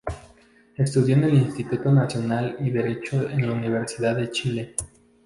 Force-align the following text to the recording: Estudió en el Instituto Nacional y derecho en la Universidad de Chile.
Estudió 0.77 1.15
en 1.15 1.25
el 1.25 1.33
Instituto 1.35 1.91
Nacional 1.91 2.57
y 2.59 2.71
derecho 2.71 3.29
en 3.29 3.45
la 3.45 3.53
Universidad 3.53 4.15
de 4.15 4.31
Chile. 4.31 4.75